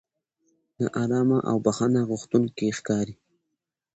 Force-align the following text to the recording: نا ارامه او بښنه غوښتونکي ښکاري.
نا 0.81 0.87
ارامه 1.03 1.39
او 1.49 1.57
بښنه 1.65 2.01
غوښتونکي 2.09 2.67
ښکاري. 2.77 3.15